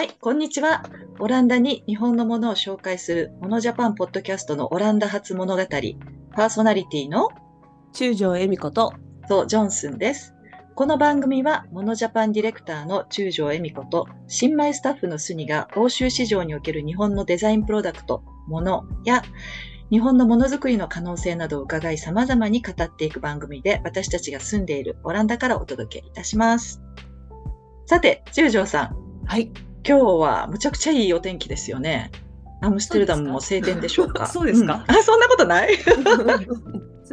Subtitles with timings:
[0.00, 0.82] はい、こんにちは。
[1.18, 7.28] オランダに日本のものを紹介するモノジャパンポッドキャストのオランダ発物語、パーソナリティの
[7.92, 8.94] 中条恵美子と、
[9.28, 10.34] そう、ジョンスンです。
[10.74, 19.22] この番組は、モノジャパンディレクターの中条恵美子と、新米スタッフのスニが欧州市場における日本のデザインプロダクト、ものや、
[19.90, 26.80] 日本のものづくりの可能性などを伺い様々に語っていく番組で、私たちが住んでいるオランダからお届けいたします。
[27.84, 29.52] さて、中条さん、はい。
[29.86, 32.10] 今日はむちゃくちゃいいお天気ですよね。
[32.62, 34.26] アムステルダムも晴天でしょうか？
[34.28, 34.76] そうですか？
[34.78, 35.70] んあ、そんなことない？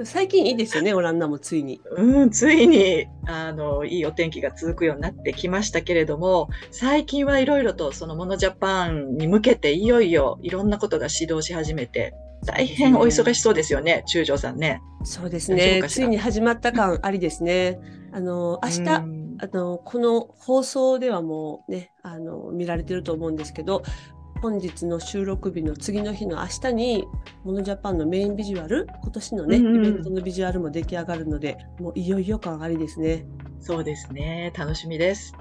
[0.03, 1.81] 最近いいですよね、オランダもついに。
[1.95, 12.13] うん、ついに、あの、いいお天気が続くようになってきましたけれども、最近はいろいろとそのモノジャパンに向けていよいよいろんなことが始動し始めて、
[12.45, 14.81] 大変お忙しそうですよね、中条さんね。
[15.03, 15.81] そうですね。
[15.87, 17.79] ついに始まった感ありですね。
[18.11, 23.83] あの、明日、うんあの、この放送ではもうね、あの、見られてると思うんですけど、
[24.41, 27.07] 本日の収録日の次の日の明日に、
[27.43, 33.25] モノジャパンのメインビジュアル、今年のね、うんうんイベントのビジュアルも出来上がるので、もういよいよ感ありですね。
[33.59, 34.53] そうですね。
[34.55, 35.33] 楽しみです。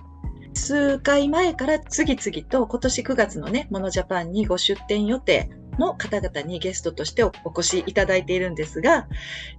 [0.55, 9.07] 数回前から次々と今年9月のね、モノジャパンにご出展予定の方々にゲストとしておお越しいただいているんですが、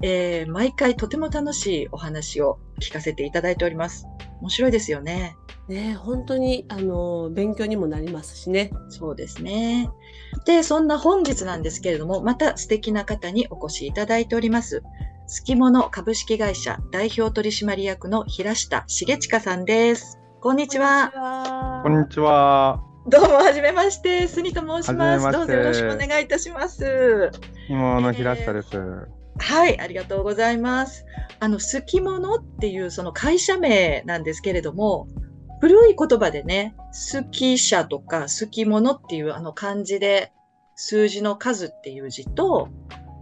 [0.02, 4.08] えー毎回とても楽しいお話を聞かせていただいております。
[4.42, 5.36] 面白いですよね。
[5.68, 8.72] ね、本当に、あの、勉強にもなりますしね。
[8.90, 9.90] そうですね。
[10.46, 14.82] で、そんな本日なんですけれども、また素敵な方にお越しいただいております。
[15.28, 20.20] すきもの株式会社代表取締役の平下重親さんです。
[20.40, 21.12] こんにちは。
[21.84, 22.82] ここんにちは。
[23.10, 25.32] どうも、はじめまして、スニと申します。
[25.32, 27.32] どうぞよろしくお願いいたします。
[27.70, 28.70] 今の平下です。
[29.40, 31.06] はい、ありがとうございます。
[31.40, 35.08] あの、すきものっていうその会社名なんですけれども、
[35.60, 36.76] 古い言葉でね、
[37.14, 40.32] 好き社とか好きものっていうあの漢字で
[40.76, 42.70] 数字の数っていう字と、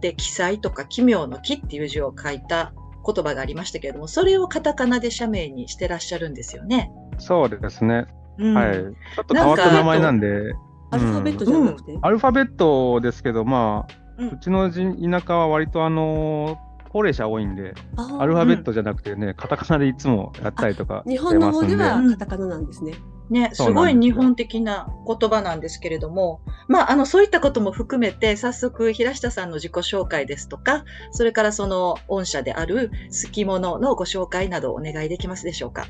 [0.00, 2.72] で、記載とか奇妙の木っていう字を書いた
[3.04, 6.90] 言葉がありましたけれども、それをカタカナで社名にしてらっしゃるんですよね。
[7.18, 8.06] そうですね。
[8.38, 8.72] うんはい。
[8.74, 10.54] ちょっと変わった名前なんで、
[10.90, 16.58] アルファベットじゃなくて、アルファベットですけど、まあ、うんうちのじ田舎は割とあの
[16.90, 17.74] 高齢者多いんで、
[18.18, 22.94] アルファベットじゃなくてね、カタカナでいつもやったりとか日本の方ではうんカタカナなんですね。
[23.28, 32.92] ね、すごい日本的な言葉なんですけれども、まあ、あの、そういったことも含めて、早速、平下さんの自己紹介ですとか、それからその御社である
[33.24, 35.88] 好きもののご紹介などお願いできますでしょうか？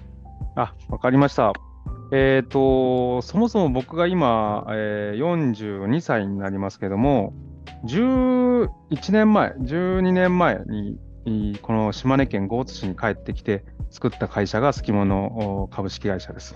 [0.55, 1.53] あ、わかりました。
[2.13, 7.35] えっ、と、そもそも僕が今、えー42歳になりますけども、
[7.85, 8.69] 11
[9.11, 10.61] 年前、12年前
[11.25, 16.55] に、この島根県江津市に帰ってきて作った会社がすきもの株式会社です。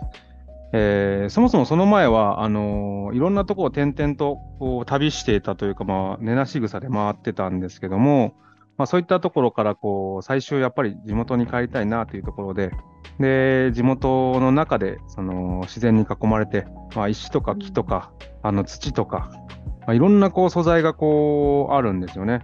[0.72, 8.34] えーそもそもその前は、あのーいろんなとこを転々とこう旅していたというか、まあ、根なし草で回ってたんですけども、
[8.80, 12.70] まあ、そういったところからこう最終やっぱり地元に帰りたいなというところで、
[13.18, 18.10] で、地元の中で、その、自然に囲まれて、まあ、石とか木とか、
[18.42, 19.32] あの、土とか、
[19.80, 22.40] まあ、いろんな、こう、素材が、こう、あるんですよね。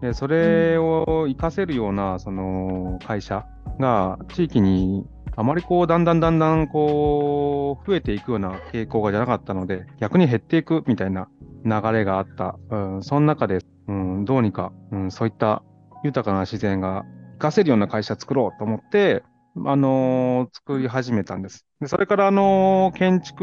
[0.00, 3.46] で、それを活かせるような、その、会社
[3.78, 11.28] が、地域に、あまりこう、だんだんだんだん、こう、増えていくような傾向がじゃなかったので、逆に減っていくみたいな
[11.64, 12.58] 流れがあった。
[12.70, 15.62] うん、その中で、うん、どうにか、うん、そういった
[16.06, 19.22] 豊かな自然が活かせるような会社作ろうと思って、
[19.66, 21.66] あのー作り始めたんです。
[21.80, 23.42] でそれから、あのー建築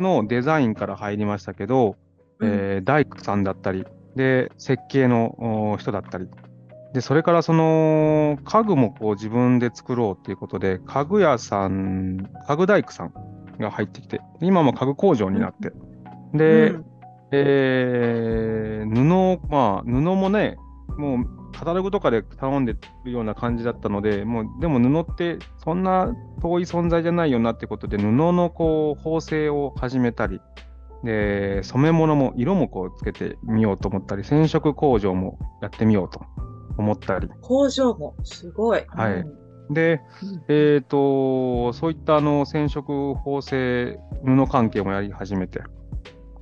[0.00, 1.96] のデザインから入りましたけど、
[2.42, 3.84] えー大工さんだったり、
[4.16, 6.28] で、設計のお人だったり、
[6.92, 13.12] で、それからその家具もこう自分で作ろうっていうことで、家具屋さん、家具大工さん
[13.58, 15.72] が入ってきて、今も家具工場になって、
[16.34, 16.84] で、うん。
[17.32, 20.56] えー布を、まあ、布もね、
[20.96, 30.40] もうカタログとかで頼んでるような感じだったので、もうでも布ってそんな遠い存在じゃないよなってことで、布のこう縫製を始めたり、
[31.04, 36.20] で染め物も色もこうつけてみようと思ったり、染色工場もやってみようと
[36.78, 38.84] 思ったり、工場もすごい。
[38.88, 39.12] はい。
[39.20, 39.74] うん。
[39.74, 40.00] で、
[40.48, 45.62] えっ、と、そういったあの染色縫製布関係もやり始めて、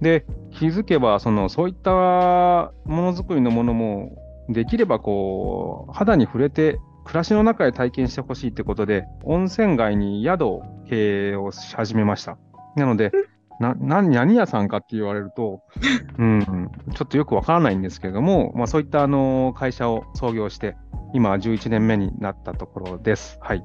[0.00, 4.16] で、気づけば、その、そういったものづくりのものも、
[4.50, 12.38] できればこう、肌に触れて、暮らしの中で体験してほしいってことで、温泉街に宿を経営をし始めました。
[12.76, 13.12] なので、
[13.60, 15.62] な、な、何屋さんかって言われると、
[16.18, 20.76] うん、ちょっとよくわからないんですけれども、まあそういったあの会社を創業して、
[21.12, 23.38] 今11年目になったところです。
[23.40, 23.64] はい。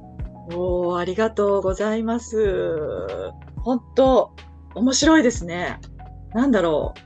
[0.54, 2.80] おーありがとうございます。
[3.56, 4.32] 本当
[4.74, 5.80] 面白いですね。
[6.34, 7.05] なんだろう。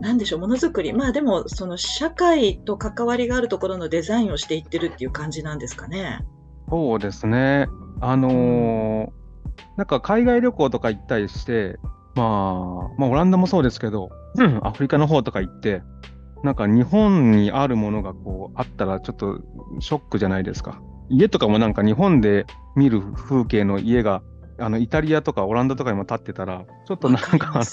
[0.00, 0.92] なんでしょう、ものづくり。
[0.92, 6.24] まあでも、その社会と関わりがあるところのデザインをしていってるっていう感じなんですかね。
[6.68, 7.68] そうですね。
[8.00, 9.26] あのー
[9.76, 11.78] なんか海外旅行とか行ったりして、
[12.14, 15.82] まあ、まあ、オランダもそうですけど、うんアフリカの方とか行って、
[16.42, 19.40] なんか日本にあるものがこうあったらちょっと
[19.80, 20.80] ショックじゃないですか。
[21.08, 24.22] 家とかもなんか日本で見る風景の家が、
[24.58, 27.64] あのイタリアとかオランダとかにも建ってたら、ちょっとなんわかあの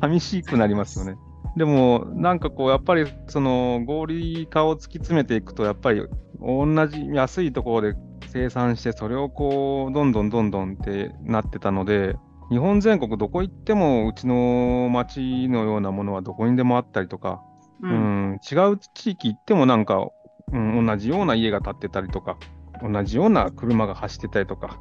[0.00, 1.16] 寂しくなりますよね。
[1.56, 6.06] でも、なんかこう、やっぱりその合理化を突き詰めていくと、やっぱり
[6.40, 7.98] 同じ安いところで
[8.28, 12.16] 生産して、それをこう、どんどんどんどんってなってたので、
[12.50, 17.42] 日本全国どこ行っても、うちの町のようなものはどこにでもあったりとか、
[17.82, 20.06] ううんん、違う地域行ってもなんか、
[20.52, 22.38] うん、同じような家が建ってたりとか、
[22.82, 24.80] 同じような車が走ってたりとか、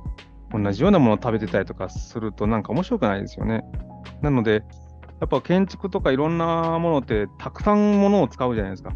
[0.52, 3.64] 同じようなものを食べてたりとかするとなんか面白くないですよね。
[4.22, 4.64] なので、
[5.20, 8.94] やっぱ建築とかいろんなものってたくさんものを使うじゃないですか。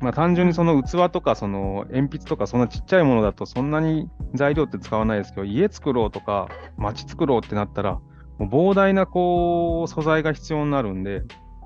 [0.00, 8.02] まあ単純にその器とかその鉛筆とかそんなちっちゃいものだとそんなに材料って使わないですけど、家作ろうとか街作ろうってなったら、も
[8.40, 11.22] う膨大なこう素材が必要になるんで、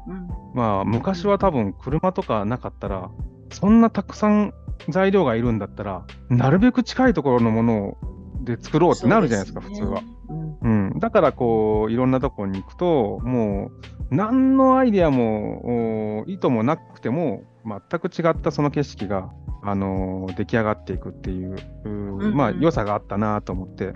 [0.07, 3.11] うんまあ昔は多分車とかなかったら、
[3.53, 4.55] そんなたくさん
[4.89, 7.97] 材料がいるんだったら、なるべく近いところのもの
[8.45, 9.81] で作ろうってなるじゃないですか、そうね。
[9.81, 10.03] 普通は。
[10.29, 10.89] うん。
[10.91, 13.71] うん、だからこういろんなところに行くとも
[14.11, 19.31] う何のアイデアもお意図もなくても全く違ったその景色が、
[19.63, 22.35] あのー出来上がっていくっていううーうん。
[22.35, 23.95] まあ良さがあったなと思って、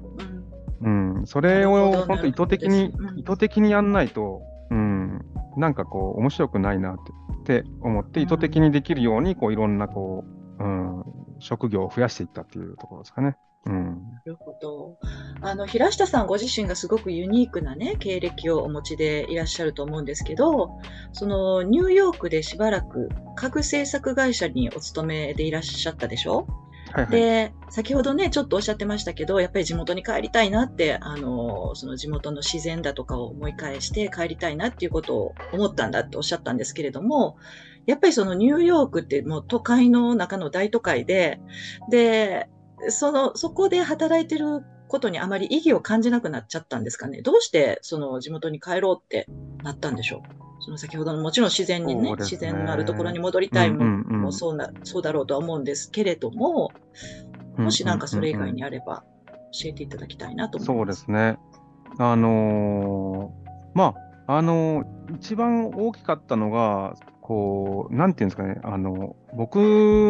[0.81, 1.19] うん。
[1.19, 5.25] うん、それなを本当意図的に、意図的にやんないと、うん、
[5.57, 6.97] なんかこう面白くないなっ
[7.45, 8.27] てって思ってうん。
[8.27, 10.25] 意図的にできるようにこういろんなこ
[10.59, 11.05] う、うん、
[11.39, 13.37] 職業を増やしていったっていうところですかね。
[13.67, 14.11] うん。
[14.13, 14.99] なるほど。
[15.43, 20.71] あの、平下さんご自身がすごくユニークなね、経歴をお持ちでいらっしゃると思うんですけど、
[21.13, 26.47] その、ニューヨークでしばらく家具製作会社にお勤めでいらっしゃったでしょ？
[26.93, 27.11] はいはい。
[27.21, 37.37] で、先ほどね、ちょっとおっしゃってましたけど、やっぱり地元に帰りたいなって、あの、その地元の自然だとかを思い返して帰りたいなっていうことを思ったんだっておっしゃったんですけれども、
[37.87, 41.41] やっぱりそのニューヨークってもう都会の中の大都会で、
[41.91, 42.49] で、
[42.91, 47.23] その、そこで働いてることにあまり意義を感じなくなっちゃったんですかね？
[47.23, 49.27] どうしてその地元に帰ろうって
[49.63, 50.63] なったんでしょう？
[50.63, 56.73] その先ほどのもちろん自然にね、ね自然のあるところに戻りたいも,、うんうんうんそうな、そうだろうとは思うんですけれども、
[57.57, 59.05] もしなんかそれ以外にあれば
[59.53, 60.87] 教えていただきたいなと思いそうま。
[60.87, 61.39] ですすね。
[61.99, 63.95] あのーま
[64.27, 69.57] あ、あのー一番大きかったのが、こう、なんていうんですかね、あの、僕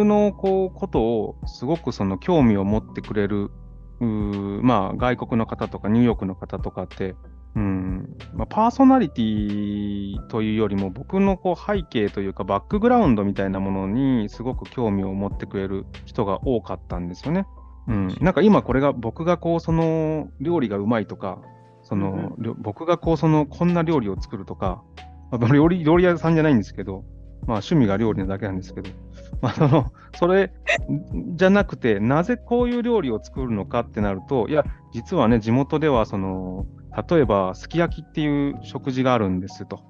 [0.04, 3.52] のこうことをすごくその興味を持ってくれる、
[4.00, 7.14] まあ、外国の方とかニューヨークの方とかって、
[7.54, 17.46] うんまあ、パーソナリティというよりも僕のこう背景というかバックグラウンドみたいなものにすごく興味を持ってくれる人が多かったんですよね。
[17.86, 21.38] うん、なんか今これが僕がこうその料理がうまいとか
[21.84, 24.82] その、りょ僕がこうそのこんな料理を作るとか、
[25.38, 27.04] まあ、料理料理屋さんじゃないんですけど、
[27.46, 28.90] まあ、趣味が料理なだけなんですけど、
[29.40, 30.52] まあ、そのそれ
[31.36, 36.66] じゃなくてなぜこういう料理を作るのかってなるといや実はね地元ではその
[37.08, 39.80] 例えばすき焼きっていう食事があるんですと。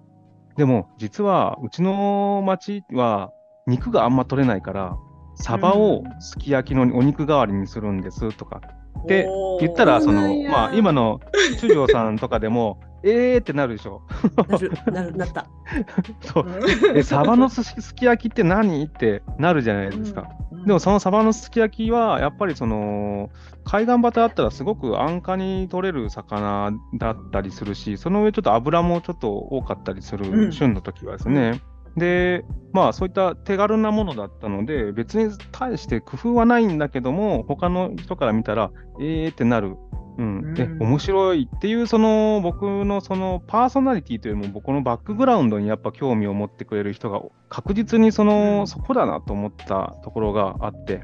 [0.56, 3.30] でも実はうちの町は
[3.66, 4.96] 肉があんま取れないから
[5.36, 8.60] サバをすき焼きのお肉代わりにするんですとか。
[9.00, 9.28] って
[9.60, 11.20] 言ったら、そのまあ今の
[11.60, 14.02] 中条さんとかでも、えーってなるでしょ。
[14.48, 15.46] なる、なる、なった。
[16.22, 16.46] そう
[16.94, 18.84] えサバのすき焼きって何？
[18.84, 20.28] ってなるじゃないですか。
[20.40, 23.28] うんでもそのサバのすき焼きはやっぱりその
[23.64, 31.60] 海岸端だったらすごく安価に取れる魚だったりするし、その上ちょっと油もちょっと多かったりすうんる旬の時はですね。
[31.96, 38.70] で、まあそういった手軽なものだったので、別に大して工夫はないんだけども、他の人から見たら、
[39.00, 39.76] えーってなる。
[40.18, 40.82] うん、えうん。
[40.82, 41.48] 面白い。
[41.54, 48.66] っていうその僕のそのパーソナリティというよりも僕のバックグラウンドにやっぱ興味を持ってくれる人が確実にその、うん。
[48.66, 51.02] そこだなと思ったところがあって、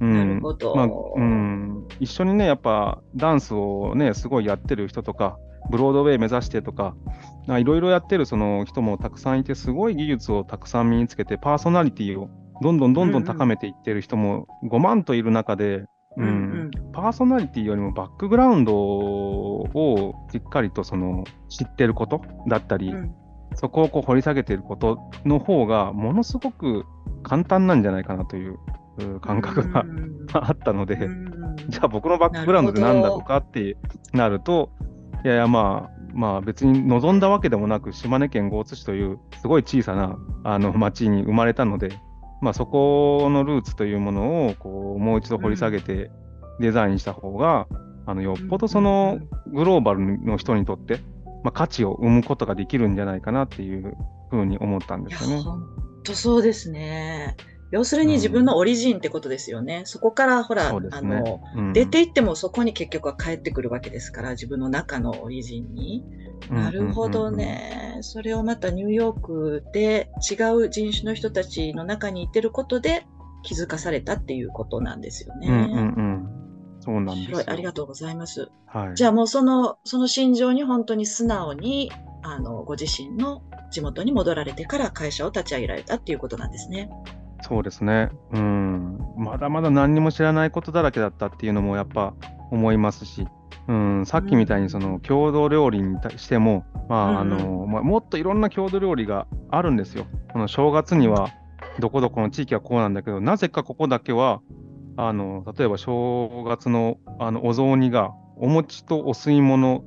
[0.00, 0.74] うなるほど。
[0.74, 0.86] まあ
[1.16, 5.38] うん、一緒にねやっぱダンスをねすごいやってる人とか
[5.70, 6.94] ブロードウェイ目指してとか
[7.48, 12.28] あいろいろやってるその人もたくさんいてすごい技術をたくさん身につけてパーソナリティを
[12.60, 15.84] どんどんどんどん高めていってる人も5万といる中で、
[16.16, 16.28] うんう
[16.64, 16.70] ん。
[16.92, 23.14] パーソナリティよりもバックグラウンドをしっかりとその知ってることだったり、うん。
[23.54, 26.84] そこをこう掘り下げていることの方がものすごく
[27.22, 28.58] 簡単なんじゃないかなという
[29.04, 31.38] う感覚がうんあったので、うん
[31.68, 33.76] じゃあ僕のバックグラウンドって何だとかって
[34.12, 34.70] なると、
[35.24, 41.90] いやいや、まあ、まあ別に望んだわけでもなく、島根県江津市というすごい小さなあの町に生まれたので、
[42.40, 46.10] まあそこのルーツというものをこうもう一度掘り下げて
[46.60, 47.66] デザインした方が、
[48.06, 49.18] あのよっぽどその
[49.52, 51.00] グローバルの人にとって、
[51.44, 53.96] まあ、価値を生むことができるんじゃないかなっていう
[54.30, 55.42] ふうに思ったんですよね。
[55.42, 55.62] 本
[56.04, 57.36] 当そうですね。
[57.70, 59.80] 要するに自分のオリジンってことですよね。
[59.80, 66.04] うん、そこからほら、ね、あの、うん、出ていってもそこに結局は帰ってくるわけですから、自分の中のオリジンに。
[66.50, 67.98] なるほどね。
[68.00, 73.06] それをまたニューヨークで違う人種の人たちの中にいてることで
[73.42, 75.48] 気づかされたっていうことなんですよね。
[75.48, 75.80] うんうんう
[76.34, 76.38] ん
[76.80, 78.50] そうなんですありがとうございます。
[78.66, 86.88] はい、じゃあもうその、その心情に本当に素直に、あの、ご自身の地元に戻られてから会社を立ち上げられたっていうことなんですね。
[87.42, 88.10] そうですね。
[88.32, 88.98] うん。
[89.16, 92.14] まだまだ何にも知らないことだらけだったっていうのもやっぱ
[92.50, 93.26] 思いますし、
[93.68, 100.06] うん、さっきみたいにその郷土料理にしても、まあ、あの、まあ、もっといろんな郷土料理があるんですよ。
[100.32, 101.30] この正月には、
[101.78, 104.40] どこどこの地域はこうなんだけど、なぜかここだけは、
[104.96, 109.84] あの、例えば正月のあのお雑煮が、お餅とお吸い物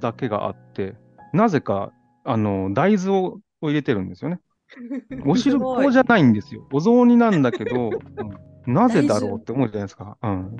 [0.00, 0.94] だけがあって、
[1.32, 1.92] なぜか、
[2.24, 4.40] あの、大豆を入れてるんですよね。
[5.26, 6.66] お汁粉じゃないんですよ。
[6.72, 7.90] お雑煮なんだけど、
[8.66, 10.16] うん、なぜだろうって思うじゃないですか。
[10.22, 10.56] うん、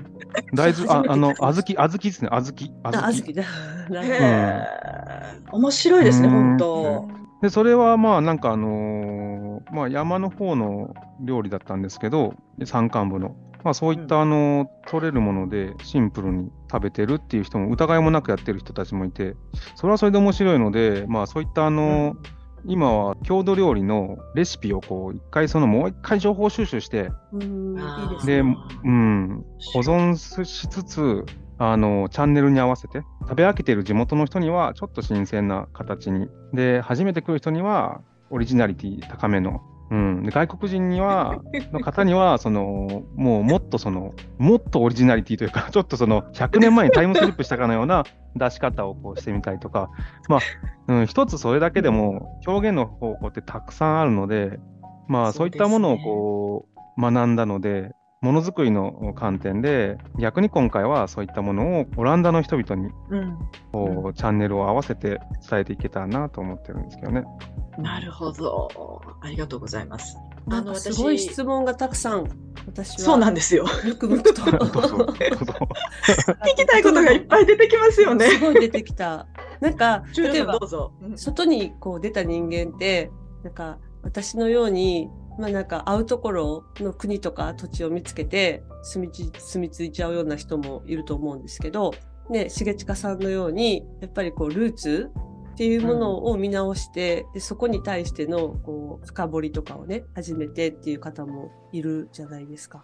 [0.53, 2.51] 大豆、ああの、小豆、小豆ですね、小豆。
[2.83, 3.43] 小豆だ。
[5.51, 7.07] うん、面白いですね、本当。
[7.41, 13.35] で、それはまあ、なんかあのー、まあ、山の方の料理だったんですけど、山間部の。
[13.63, 19.35] まあ、そういったあの、取れるものでシンプルに食べてるっていう人も疑いもなくやってる人たちもいて、
[19.75, 27.09] それはそれで面白いので、まあ、そういったあの、うん今は郷土料理のレシピをこう一回そのもう一回情報収集して、
[28.25, 28.43] で、う
[28.91, 31.25] ん、保存しつつ、
[31.57, 41.41] あの、チャンネルに合わせて、食べ飽きている地元の人にはちょっと新鮮な形に、で、初めて来る人にはオリジナリティ高めのうん、で外国人には、
[41.71, 48.03] の方には、 その、もうもっとその、もっとオリジナリティというか、 ちょっとその、100年前にタイムスリップしたかのような
[48.35, 49.89] 出し方をこうしてみたりとか、
[50.27, 50.39] まあ、
[50.87, 54.59] うん、一つそれだけでも表現の方法ってたくさんあるので、
[55.07, 56.65] まあ、そういったものをこ
[56.97, 62.91] う、学んだので、ものづくりの観点で逆に今回はそういったものをオランダの人々に
[63.71, 67.23] こう、うん、チャンネルを合わせて伝えていけたらなと思ってるんですけどね。
[67.77, 69.01] なるほど。
[69.21, 70.17] ありがとうございます。
[70.51, 72.27] あのすごい質問がたくさん
[72.65, 73.65] 私はそうなんですよ。
[73.85, 74.55] むくむくと 聞
[76.57, 78.25] きたいことがいっぱい出てきますよね。
[78.25, 79.27] すごい出てきた。
[79.61, 80.59] なんか例えば
[81.15, 83.11] 外にこう出た人間って
[83.43, 91.93] なんか私のようにまあなんか会うところの国とか土地を見つけて住み住み着いちゃうような人もいると思うんですけど、
[92.29, 95.11] ね、重近さんのようにやっぱりこうルーツ
[95.53, 102.83] っていうものを見直して、うん、でそこに対してのこう深掘りとかをね始めてっていう方もいるじゃないですか。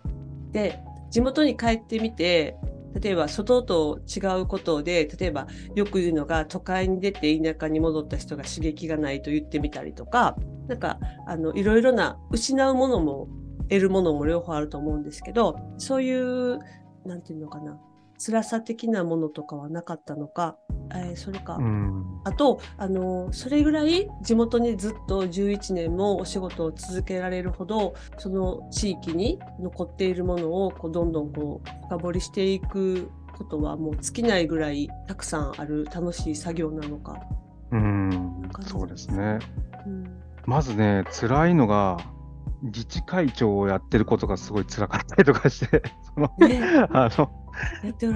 [0.51, 0.79] で
[1.11, 2.55] 地元に帰ってみて
[3.01, 10.35] 例えば外と違うことで例えばよく言うのが都会に出て田舎に戻った人が刺激がないと言ってみたりとか
[10.67, 13.27] なんかあのいろいろな失うものも
[13.69, 16.59] 得るものも両方あると思うんですけどそういう
[17.05, 17.79] 何て言うのかな。
[18.17, 20.57] 辛さ的なものとかはなかったのか、
[20.93, 37.19] えー、それか、うん、あとあのそれぐらい地元にずっと11年もお仕事を続けられるほどその地域に残っているものをこうどんどんこう深掘りしていくことはもう尽きないぐらいたくさんある楽しい作業なのか。
[37.71, 38.49] うん。
[38.61, 39.39] そうですね、
[39.85, 41.97] うん、まずね辛いのが
[42.65, 45.83] 自治会長をやってることがすごい辛かったりとかして、
[46.15, 46.59] その、ね、
[46.91, 47.29] あの、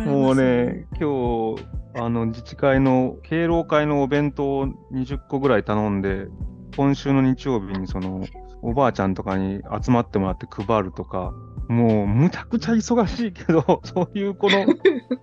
[0.05, 1.63] もうね、今日、
[1.95, 6.27] あの、自治会の敬老会のお弁当を20個ぐらい頼んで、
[6.75, 8.25] 今週の日曜日にその、
[8.61, 11.33] おばあちゃんとかに集まってもらって配るとか、
[11.69, 14.65] もうむちゃくちゃ忙しいけど、 そういうこの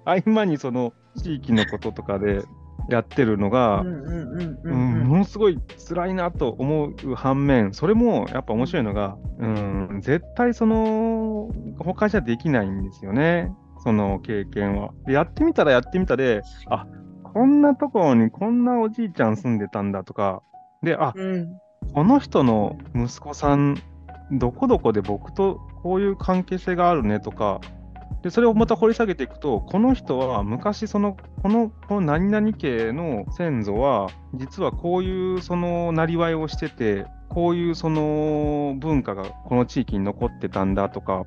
[0.05, 2.45] 合間にその地域のこととかで
[2.89, 5.59] やってるのが、ものすごい
[5.89, 13.53] 辛いなと思う反面、それもやっぱ面白いのが、うん、絶対その、他じゃできないんですよね。
[13.87, 14.91] その経験は。
[15.07, 16.89] でやってみたらやってみたで、あ、
[17.23, 20.43] こんなところにこんなおじいちゃん住んでたんだとか、
[20.83, 21.57] で、あ、うん、
[21.95, 23.81] この人の息子さん、
[24.33, 27.61] どこどこで僕とこういう関係性があるねとか、
[28.25, 41.25] でそれをまた掘り下げていくと、この人は昔その、このこの何々家の先祖は、実はこういうそのなりわいをしてて、こういうその文化がこの地域に残ってたんだとか、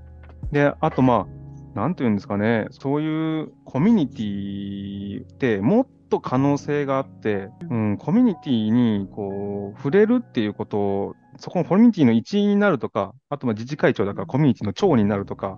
[0.52, 1.39] で、あとまあ、
[1.80, 15.58] なんていうんですかね、そういうコミュニティってもっと可能性があって、うん、コミュニティにこう触れるっていうことを、そこのコミュニティの一員になるとか、あとまあ自治会長だからコミュニティの長になるとか、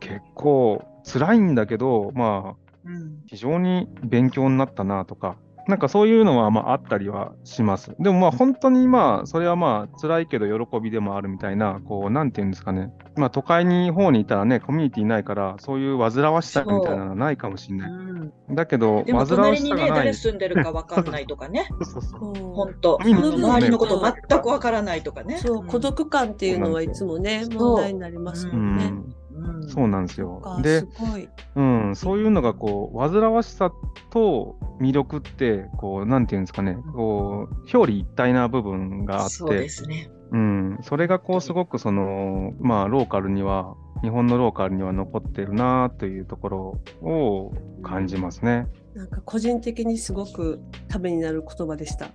[0.00, 2.90] 結構辛いんだけど、まあ、
[3.26, 5.36] 非常に勉強になったなとか、
[5.68, 7.94] なんかそういうのはまああったりはします。
[8.00, 12.90] でもまあ本当にまあそれはまあ辛いけど喜びでもあるみたいな、こうなんていうんですかね。
[13.16, 17.90] まあ都会に方にいたらね、コミュニティないから、そういう煩わしさみたいなのはないかもしれない。
[17.90, 19.56] うん、だけど、煩わしさがない。
[19.58, 21.68] 隣にね、誰住んでるかわかんないとかね。
[21.84, 22.98] そうそう本当。
[23.02, 25.36] 周りのこと全くわからないとかね。
[25.36, 28.94] そう、孤独感っていうのはいつもね、問題になりますもんね。
[29.68, 30.42] そうなんですよ。
[30.62, 30.84] で、
[31.54, 33.72] うん、そういうのがこう煩わしさ
[34.10, 40.10] と魅力ってこうなんていうんですかね、こう表裏一体な部分があって、そうですね。
[40.30, 47.52] うん、それがこうすごくそのまあローカルには日本のローカルには残ってるなというところを
[47.82, 48.66] 感じますね。
[48.94, 52.08] なんか個人的にすごくためになる言葉でした。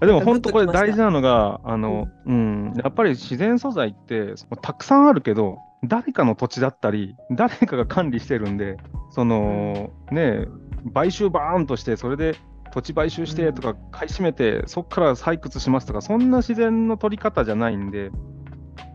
[0.04, 8.76] でも本当これ大事なのが、あの、うん、やっぱり自然素材ってたくさんあるけど、誰かの土地だったり、誰かが管理してるんで、
[9.10, 10.46] その、ね、
[10.92, 12.36] 買収バーンとして、それで
[12.72, 18.10] 土地買収してとか買い占めて、そこから採掘しますとか、そんな自然の取り方じゃないんで、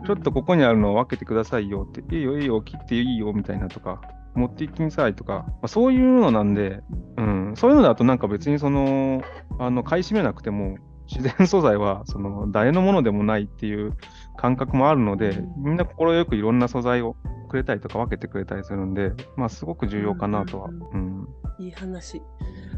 [0.06, 4.02] ちょっとここにあるのを分けてくださいよって、いいよいいよ、切っていいよみたいなとか、
[4.36, 6.84] 持っていきなさいとか、まあ、そういうのなんで、
[7.18, 9.24] うん、そういうのだとなんか別にその、
[9.60, 10.78] あの、買い占めなくても、
[11.08, 13.94] 自然素材はその誰のものでもないっていう
[14.38, 17.16] 感覚もあるので、みんな快くいろんな素材を
[17.48, 20.70] くれたりとか分けてくれたりするんで、まあ、すごく重要かなとは。
[20.70, 21.28] うん、
[21.60, 22.22] いい話。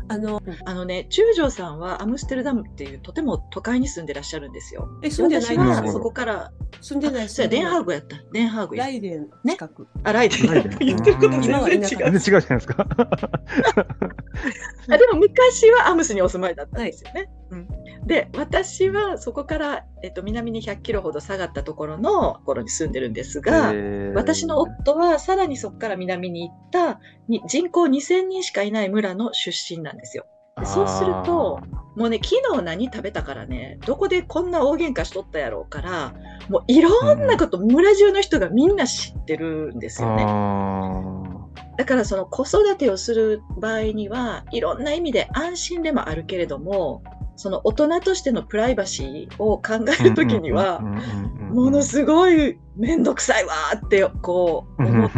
[0.10, 4.88] あの、あのね、中条さんはアムステルダムっていうとても都会に住んでらっしゃるんですよ。
[5.04, 6.52] え、住んでないはそこから。
[6.82, 7.30] 住んでない？
[7.30, 8.18] そうや、デンハーグやった。
[8.32, 9.88] デンハーグライデン近く。
[10.04, 10.42] あ、ライデン。
[10.80, 11.68] 言ってること全然違う。
[11.68, 12.88] 全然違うじゃないですか。
[14.90, 17.30] あでも昔はアムスにお住まいだったんですよね。
[17.50, 17.68] うん、
[18.06, 23.74] で私はそこから、えっと、南に100キロほど下がったところのところに住んでるんですが
[24.16, 30.26] 私の夫はさらにそこから南に行ったに人口2000人しかいない村の出身なんですよ。
[30.60, 31.60] でそうすると
[31.96, 36.14] もうね昨日何食べたからねどこでこんな大喧嘩しとったやろうから
[36.50, 40.26] もういろんなこと、うん、村中の人がみんな知ってるんですよね。
[41.78, 47.04] だからその子育てをする場合にはいろんな意味で安心でもあるけれども
[47.38, 55.12] その大人としてのプライバシーを考えるときにはものすごい面倒くさいわってこう思っ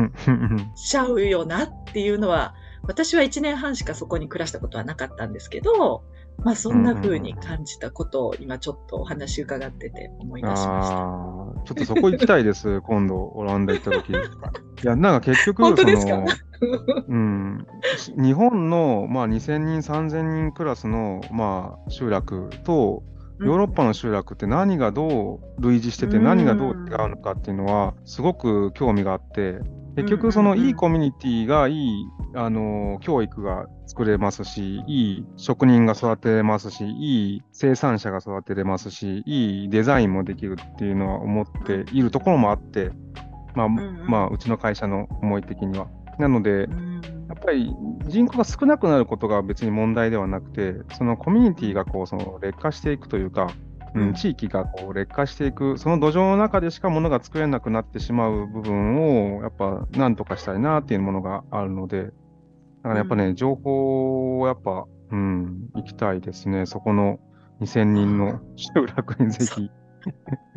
[0.75, 2.53] ちゃうよなっていうのは
[2.83, 6.03] 私は1年半しかそこに暮らしたことはなかったんですけど
[6.43, 11.63] まあそんな風に感じたことを今ちょっとお話伺ってて思い出しました。
[11.65, 14.11] ちょっとそこ行きたいです、 今度オランダ行った時。
[14.11, 14.15] い
[14.83, 16.23] や、なんか結局、本当ですか？
[17.07, 17.65] うん、
[18.17, 23.03] 日本の、まあ、2000人、3000人クラスの、まあ、集落と、
[23.41, 29.59] ヨーロッパの集落って何がどう類似してて、何がどう違うのかっていうのは、すごく興味があって、
[29.99, 42.91] 結局、そのいいコミュニティがいい、あの、教育が作れますし、いい職人が育てれますし、いい生産者が育てれますし、いいデザインもできるっていうのは思っているところもあって、
[43.55, 45.87] まあ、まあ、うちの会社の思い的には。
[46.17, 46.69] なので、
[47.27, 47.73] やっぱり
[48.05, 53.51] 人口が少なくなることが別に問題ではなくて、そのコミュニティがこうその劣化していくというか、
[53.95, 62.11] うん、地域がこう劣化していく、その土壌の中でしかものが作れなくなってしまう部分を、やっぱなんとかしたいなっていうものがあるので、だ
[62.83, 66.65] からやっぱね、うん、情報をやっぱ、うん、行きたいですね。
[66.65, 67.19] そこの
[67.61, 69.71] 2000人の 集落にぜひ。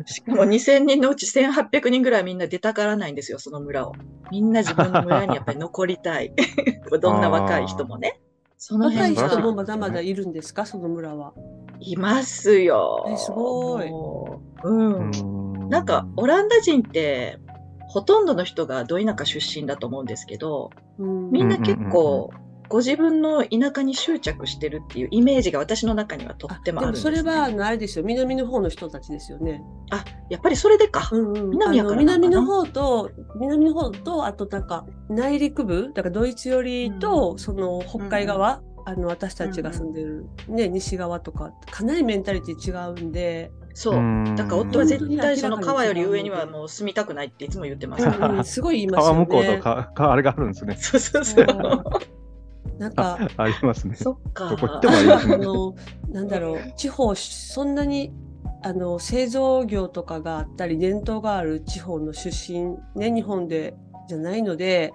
[0.05, 3.93] しかも2000人のうち1800人ぐらいみんな出たからないんですよ、その村を。
[4.31, 6.33] みんな自分の村にやっぱり残りたい。
[7.01, 8.21] どんな若い人もね。
[8.57, 11.33] その若い人もまだまだいるんですか、その村は。
[11.79, 13.05] いますよ。
[13.17, 13.89] すごい。
[14.63, 15.69] うん。
[15.69, 17.39] なんか、オランダ人って、
[17.87, 22.31] ほとんどの人がど田舎出身だと思うんですけど、みんな結構、
[22.73, 29.61] ご自分の田舎に執着してるっていうイメージが私の中にはとってもあるんです、ね、それはあれですよ南の方の人たちですよね。
[29.91, 31.07] あやっぱりそれでか。
[31.11, 43.51] うんうん、南やから南の方と南の方とあとなんか内陸部だからドイツ寄りと、うん、その北海側、うん、あの私たちが住んでる、ね、西側とかかなりメンタリティ違うんで。
[43.73, 43.93] そう。
[44.35, 49.25] だから夫は絶対その川より上にはもう住みたくないっていつも言ってます、ね、うん、すごい言いますよね。
[49.25, 50.75] 川向こうとか、あれがあるんですね。
[50.75, 51.45] そうそうそう。
[52.77, 53.95] なんか、ありますね。
[53.95, 54.49] そっか。
[54.49, 55.33] どこ行ってもありますね。
[55.35, 55.75] あの、
[56.09, 58.11] なんだろう、地方、そんなに、
[58.63, 63.75] あの、製造業とかがあったり、伝統がある地方の出身、ね、日本で
[64.07, 64.93] じゃないので、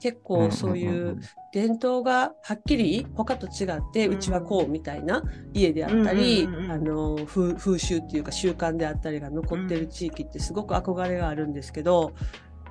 [0.00, 1.18] 結構そういう
[1.52, 5.22] 伝統がはっきり他と違ってうちはこうみたいな
[5.54, 12.14] 家であったり、あの風習っていうか習慣であったりが残ってる地域ってすごく憧れがあるんですけど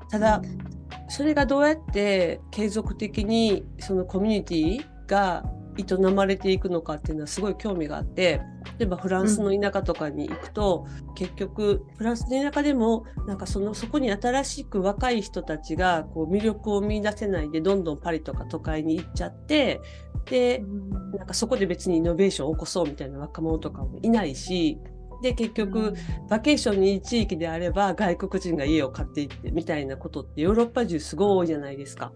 [0.09, 0.41] ただ
[1.07, 5.43] それがどうやって継続的にそのコミュニティが
[5.77, 8.41] 営まれていくのかっていうのはすごい興味があって
[8.79, 19.81] 例えばフランスの田舎とかに行くと、うん、結局フランスの田舎でもなんかそのそこに新しく若い人たちがこう魅力を見出せないでどんどんパリとか都会に行っちゃって
[20.25, 24.77] で、うん、なんかそこで別にイノベーションを起こそうみたいな若者とかもいないし
[25.21, 25.93] で結局
[26.29, 32.11] バケーションにいい地域であれば外国人が家を買っていってみたいなことってヨーロッパ中すごい多いじゃないですか。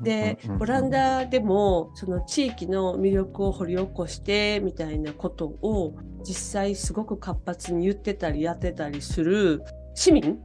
[0.00, 5.94] でオランダでもその地域の魅力を掘り起こしてみたいなことを
[6.26, 9.62] 実際すごく活発に言ってたりやってたりする
[9.94, 10.38] 市民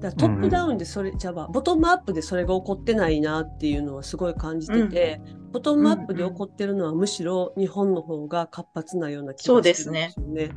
[0.00, 10.12] だトップダウンでそれ、じゃあボトムアップでそれが起こってないなっていうのはすごい感じてて、うん、ボトムアップで起こってるのはむしろ日本の方が活発なような気がするんですよね。
[10.14, 10.54] そうですね。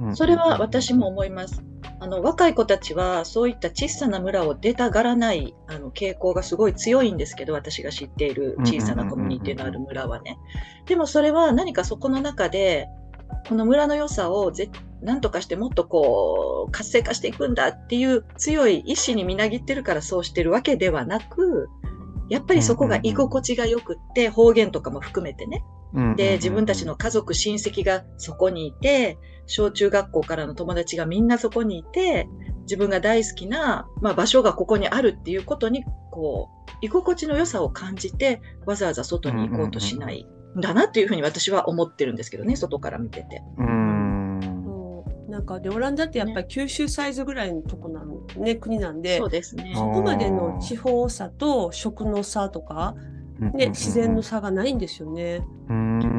[0.00, 1.62] うん、それは私も思います。
[2.02, 10.38] あの若い子たちはそういった小さな村を出たがらないあの傾向がすごい強いんですけど私が知っている小さなコミュニティのある村はね。
[10.86, 12.88] でもそれは何かそこの中で
[13.48, 14.50] この村の良さを
[15.00, 21.68] ぜ何とかしてもっとこう活性化していくんだっていう強い意志にみなぎってるからそうしてるわけではなく
[22.28, 25.64] やっぱりそこが居心地が良くって方言とかも含めてね。
[26.16, 32.28] で自分たちの家族親戚がそこにいて小中学校からの友達がみんなそこにいて
[32.62, 43.42] 自分が大好きな、まあ、場所がここにあるっていうことにこう居心地の良さを感じてわざわざ外に行こうとしないだなっていうふうに私は思ってるんですけどね外から見てて。
[45.30, 49.72] なんかでオランダってやっぱり九州サイズぐらいのとこなのね、国なんでそうですね。
[49.74, 52.94] そこまでの地方差と食の差とか、
[53.40, 55.40] ね、自然の差がないんですよね。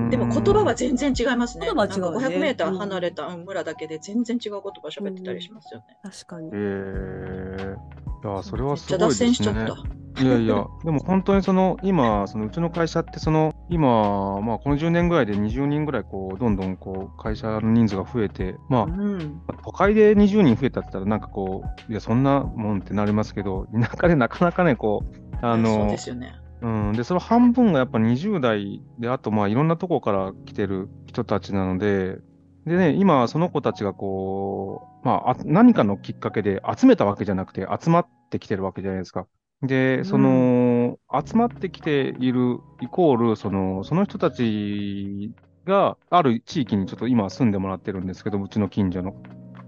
[0.09, 1.67] でも言葉は全然違いますね。
[1.67, 5.85] 言葉は違う、ね、500メーター離れた村だけで全然違う言葉喋ってたりしますよね。
[6.03, 6.49] 確かに。
[6.51, 9.33] えー、いやそれはすごいですね。
[9.33, 10.01] しちゃった。
[10.19, 26.40] いやいや、でも本当にその今、そのうちの会社ってその今、まあ、この10年ぐらいで20人ぐらいこうどんどんこう会社の人数が増えて、まあ、うん、都会で20人増えたって言ったらなんかこういやそんなもんってなりますけど田舎でなかなかねこうあのそうですよね。
[26.61, 32.19] うん、でその半分がやっぱ20代であとまあいろんなところから来てる人たちなので
[32.65, 39.25] でね、今、その子たちがこう、まあ、何かのきっかけで集めたわけじゃなくて、集まってきてるわけじゃないですか。
[39.63, 45.31] で、その、集まってきているイコール、その、その人たち
[45.65, 49.15] がある地域にちょっと今住んでもらってるんですけど、うちの近所の。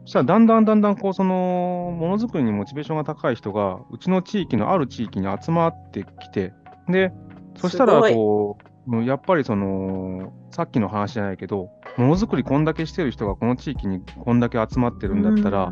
[0.06, 6.52] そしたらだんだんだんだんこうそのものづくりにモチベーションが高い人がうちの地域のある地域に集まってきて
[6.90, 7.12] で
[7.56, 15.72] そしたらこうやっぱりそのさっきの話じゃないけどものづくりこんだけしてる人がこの地域にこんだけ集まってるんだったら、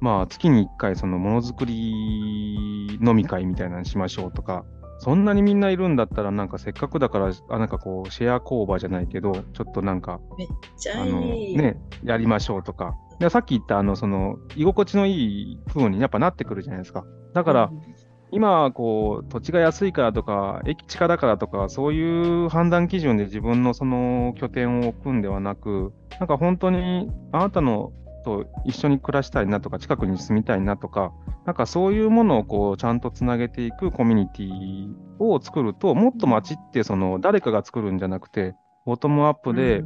[0.00, 4.64] まあ、月に1回、そのものづくり飲み会みたいなのしましょうとか、
[5.00, 11.10] そんなにみんないるんだったら、なんかせっかくだから、あなんかこう、シェア工場じゃないけど、ちょっとなんか、めっちゃいい。
[11.10, 12.94] あの、ね、やりましょうとか。
[13.18, 17.04] でさっき言った、あの、その、居心地のいい風にやっぱなってくるじゃないですか。
[17.34, 17.87] だから、うん、
[18.30, 27.92] 今、こう、土地が安いからとか、駅地下だからとか、そういう判断基準で自分のその拠点を置くんではなく、なんか本当に、あなたの
[28.24, 31.12] と一緒に暮らしたいなとか、近くに住みたいなとか、
[31.46, 39.82] なんかそういうものをこうちゃんとつなげていくコミュニティを作ると、もっと街ってその誰かが作るんじゃなくて、ボトムアップで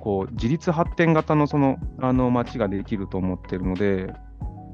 [0.00, 4.12] こう自立発展型のそのあの街ができると思ってるので、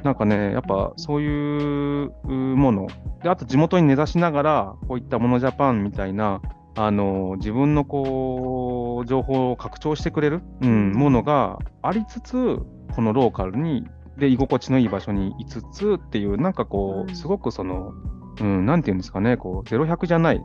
[0.03, 2.89] なんかね、やっぱそういうもの、
[3.23, 6.41] であと地元に根ざしながら、こういったモノジャパンみたいな、
[6.75, 12.59] あの自分のこう情報を拡張してくれる、うん、ものがありつつ、
[12.95, 13.85] このローカルに、
[14.19, 17.93] で、居心地のいい場所にいつつっていう、なんかこう、すごくその、
[18.41, 20.43] うん、なんていうんですかね、こう、ゼロ百じゃない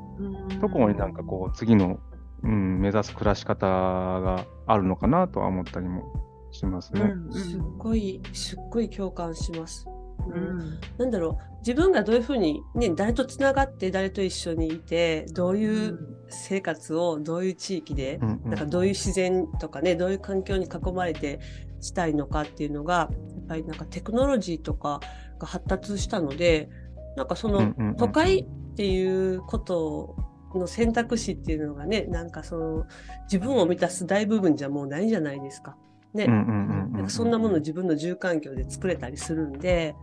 [0.62, 2.00] ところになんかこう、次の、
[2.44, 6.27] うん、目指す暮らし方があるのかなとは思ったりも
[6.58, 7.02] しますね。
[7.02, 9.88] うん、すっごい、すっごい共感します。
[10.28, 11.58] うん、なんだろう。
[11.60, 21.40] 自分がどういうふうに、ね、誰とつながって誰と一緒にいてどういう生活をどういう地域で、うんうん、なんかどういう自然とかねどういう環境に囲まれて
[21.82, 23.10] したいのかっていうのがや
[23.42, 25.02] っぱりなんかテクノロジーとか
[25.40, 26.70] が発達したので
[27.16, 30.16] なんかその都会っていうこと
[30.56, 32.86] の選択肢っていうのがねなんかその
[33.24, 35.76] 自分を満たす大部分じゃもうないじゃないですか。
[36.18, 39.96] ね、なんかそんなもの自分の住環境で作れたりするんで、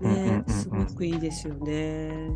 [0.00, 2.30] ね、すごくいいですよね。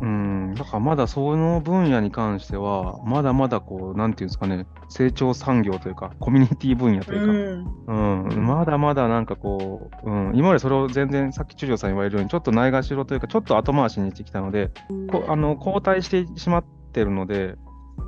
[0.00, 14.70] うん、だからまだその分野に関しては、まだまだこう、なんていうんですかね、成長産業というか、コミュニティ分野というか、うん、うん、まだまだなんかこう、うん、今までそれを全然、さっき中条さん言われるように、ちょっとないがしろというか、ちょっと後回しにしてきたので、
[15.10, 17.54] こあの後退してしまってるので、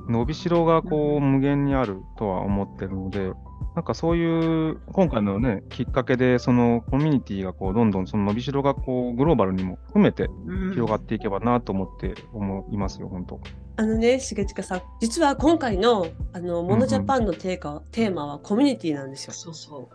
[0.08, 3.32] 伸びしろがこう無限にあるとは思ってるので、
[3.78, 10.28] なんかそういう、今回のね、きっかけで、そのコミュニティがこう、どんどんその伸びしろがこう、グローバルにも含めて
[10.72, 13.40] 広がっていけばなと思って思いますよ、本当。
[13.76, 19.32] あのね、しげちかさん、実は今回の、あの、モノジャパンのテーマ,、テーマはコミュニティなんですよ。
[19.32, 19.88] そうそ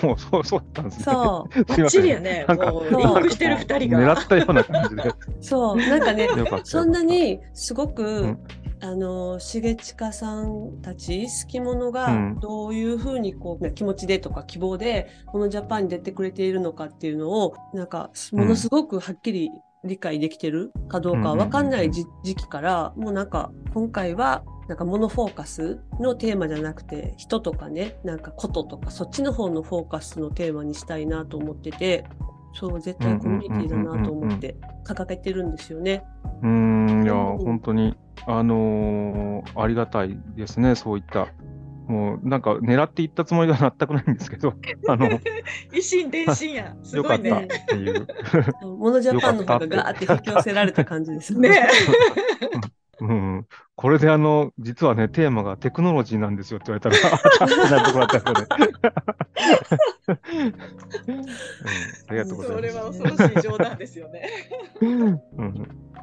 [0.00, 0.06] う。
[0.06, 1.04] もうそうそうなんですね。
[1.06, 1.64] そう。
[1.64, 2.46] バッチリやね。
[2.48, 4.14] もうリンクしてる二人が。
[4.14, 5.10] 狙ったような感じで。
[5.42, 6.28] そう、なんかね、
[6.62, 8.38] そんなにすごく
[8.84, 19.50] あの重近さんたち好き者がどういうふうにこう、うん、気持ちでとか希望でこのジャパンに出てくれているのかっていうのをなんかものすごくはっきり
[19.84, 32.04] 理解できてるかどうかわかんない時期からもうなんか今回はなんかモノフォーカスのテーマじゃなくて人とかねなんかこととかそっちの方のフォーカスのテーマにしたいなと思ってて
[32.54, 36.04] そう絶対コミュニティだなと思って掲げてるんですよね。
[36.42, 41.28] うんいや本当にあのー、ありがたいですね、そういった。
[41.86, 44.54] もうなんか狙っていったつもりは 全くないんですけど、
[44.88, 45.20] あの
[45.72, 47.28] 一心伝心や、すごいね。
[47.28, 48.06] よかったっていう。
[48.78, 51.68] モノジャパンの方がガーって引き寄せられた感じですね。
[53.00, 58.46] うん、これであの、実はね、テーマがテクノロジーなんですよって言われたら、なるところだったよね。
[60.08, 60.16] うん、
[62.08, 62.56] ありがとうございます。
[62.56, 64.30] それは恐ろしい冗談ですよね。
[64.80, 65.20] うん。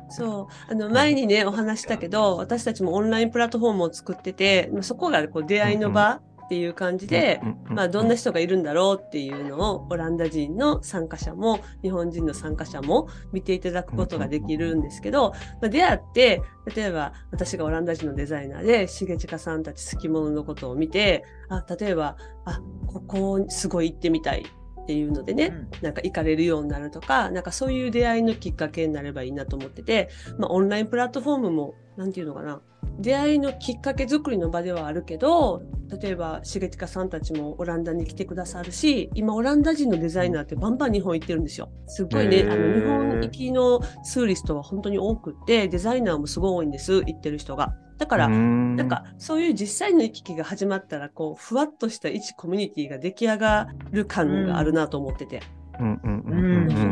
[0.09, 0.71] そう。
[0.71, 16.41] あの前にねお話したけど私たちもオンラインプラットフォームを作っててそこがこう出会いの場っていう感じで、まあ、どんな人がいるんだろうっていうのをオランダ人の参加者も日本人の参加者も見ていただくことができるんですけど、まあ、出会って
[16.75, 24.45] 例えば私がオランダ人のデザイナーで重近さんたち好き者のことを見てあ例えばあここすごい行ってみたい
[24.83, 32.61] っていうのでね、うん、なんか行かれるようになるとか、なんかそういう出会いのきっかけになればいいなと思ってて、まあオンラインプラットフォームも、なんていうのかな、
[32.99, 35.63] 出会いのきっかけ作りの場ではあるけど、
[36.01, 41.69] 例えば、重近さんたちもオランダに来てくださるし、今、オランダ人のデザイナーってバンバン日本行ってるんですよ。
[41.87, 47.73] すっごいね、あの日本行きのツーリストは本当に多くって、デザイナーもすごい多いんです、行ってる人が。
[48.01, 55.43] だから、なんかそういう実際の行き来が始まったら、こう、ふわっとした一コミュニティが出来上がる感があるなと思ってて。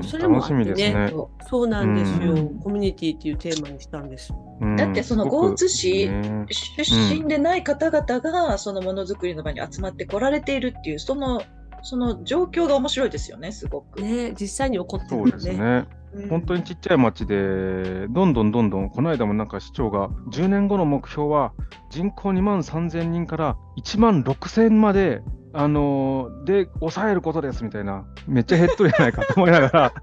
[0.03, 1.13] それもあってね、ね、
[1.49, 4.31] そうなんですよ、コミュニティっていうテーマにしたんです。
[4.77, 6.07] だってその豪津市
[6.51, 11.41] 出身でない方々がそのものづくりの場に集まってこられているっていうその
[11.81, 14.01] その状況が面白いですよねすごく。
[14.01, 15.31] ね実際に起こってるね。
[15.31, 15.87] そうですね。
[16.29, 21.53] 本当にちっちゃい町で、どんどんどんどん、この間もなんか市長が、10年後の目標は
[21.89, 29.93] 人口2万3000人から1万6000まであのー、で、抑えることですみたいな、めっちゃヘッドじゃないかと思いながら、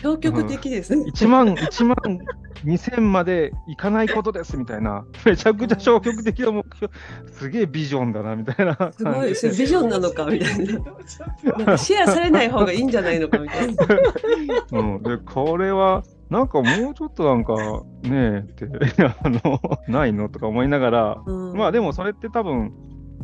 [0.00, 1.04] 消極的ですね。
[1.04, 1.96] 1万、1万
[2.64, 6.92] 2000までいかないことですみたいな、めちゃくちゃ消極的な目標、
[7.32, 8.92] すげえビジョンだなみたいな。
[8.96, 10.72] すごいですビジョンなのかみたいな。
[10.74, 13.74] なんかシェアされない方がいいんじゃないのかみたいな。
[14.72, 17.54] うん、で、これは、なんかもうちょっとなんか
[18.04, 18.66] ねえって、
[19.04, 22.72] あの、ないのとか思いながら、うん、まあでもそれって多分、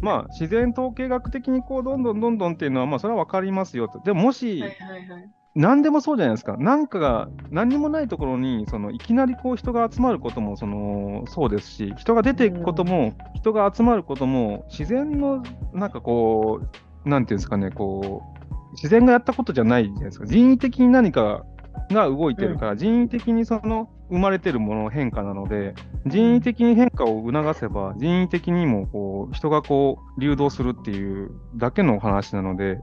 [0.00, 4.00] まあ、自然統計学的にこうどんどんどんどんっていうのは、まあ、それは分かりますよと。
[4.00, 6.56] でももし、はいはいはい、何でもそうじゃないですか。
[6.56, 16.60] なんかが、何にもないところに、そのいきなりこう人が集まることもそのそうですし、人が出ていくことも、うん、人が集まることも、自然の、なんかこ
[17.04, 20.26] う、なんていうんですかね、こう、自然がやったことじゃないじゃないですか。
[20.26, 21.44] 人為的に何か
[21.90, 25.74] が動いてるから、うん、人為的にその生まれてるものの変化なので、
[26.06, 32.78] 人為的に変化を促せば、人為的にもこう人がこう流動するっていうだけの話なので、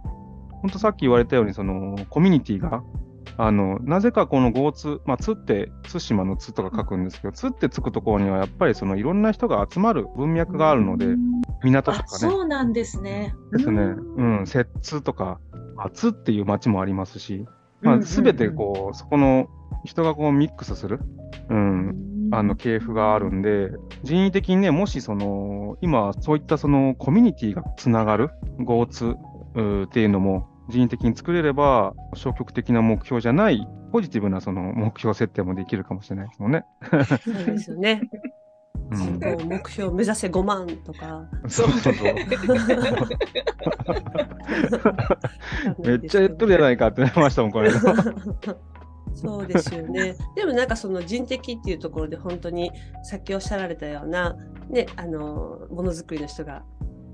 [0.62, 2.84] 本当さっき言われたように、そのコミュニティが、
[3.38, 11.08] あのなぜかこの豪津、まあ、津って対馬の津とか書くんですけど、津ってつくところにはやっぱりそのいろんな人が集まる文脈があるので、
[11.63, 12.08] 港とかね。
[12.12, 13.36] そうなんですね。
[13.52, 13.82] ですね。
[13.82, 15.39] うん、摂津とか、
[15.93, 17.45] 津っていう町もありますし、
[17.82, 19.48] まあ、全てこう、そこの
[19.84, 21.00] 人がこうミックスする、
[21.50, 23.72] うん、あの系譜があるんで、
[24.04, 36.66] 人為的にね、もしその、今、そういったそのコミュニティがつながる GoTo っていうのも人為的に作れれば、消極的な目標じゃない、ポジティブなその目標設定もできるかもしれないですもんね。
[37.24, 38.02] そうですよね。
[38.92, 41.28] 人口目標目指せ5万とか。
[41.48, 42.14] そうそうそう。
[45.88, 47.72] めっちゃ言っとるじゃないかってなりましたもん、これ。
[49.16, 50.16] そうですよね。
[50.36, 52.72] でもなんかその人的っていうところで本当に
[53.04, 54.36] さっきおっしゃられたような、
[54.70, 56.64] ね、あのものづくりの人が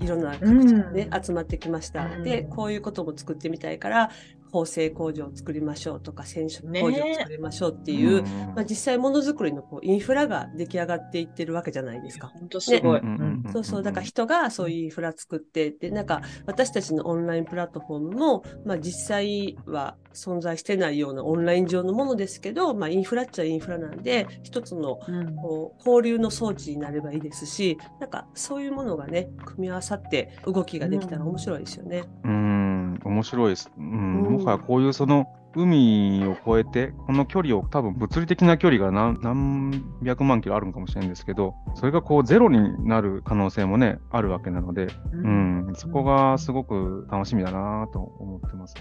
[0.00, 2.08] いろんな各地ね、うん、集まってきました。
[2.22, 4.10] でこういうことも作ってみたいから
[4.52, 12.28] 縫製工場を作りましょうとか染色工場を作りましょうっていう、ね、まあ、実際ものづくりのこうインフラが出来上がっていってるわけじゃないですか。
[12.28, 13.08] 本当すごい、ね、
[13.52, 13.82] そうそう。
[13.82, 24.98] だから人がそういうインフラ作ってでなんか私たちのオンラインプラットフォームも、まあ、実際は存在してないようなオンライン上のものですけど、まあ、インフラっちゃインフラなんで一つの
[25.40, 32.04] こう交流の装置になればいいですしなんかそういうものがね組み合わさって動きができたら面白いですよね。
[32.24, 32.98] うん。
[33.04, 33.70] 面白いです。
[33.76, 48.74] うん、もはやこういうその海を越えて、この距離を多分物理的な距離が何何百万キロあるのかもしれないんですけど、それがこうゼロになる可能性もね、あるわけなので、うん、うん、そこがすごく楽しみだなと思ってます。